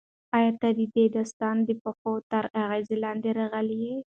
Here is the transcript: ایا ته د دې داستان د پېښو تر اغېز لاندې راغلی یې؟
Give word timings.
ایا 0.37 0.51
ته 0.61 0.69
د 0.77 0.79
دې 0.95 1.05
داستان 1.15 1.57
د 1.67 1.69
پېښو 1.83 2.13
تر 2.31 2.43
اغېز 2.61 2.87
لاندې 3.03 3.29
راغلی 3.39 3.77
یې؟ 3.85 3.95